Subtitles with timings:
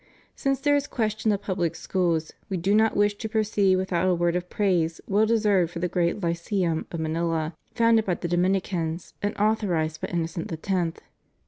[0.35, 4.15] Since there is question of public schools, We do not wish to proceed without a
[4.15, 8.27] word of praise well de served for the great Lyceum of Manila, founded by the
[8.27, 11.01] Dominicans, and authorized by Innocent X.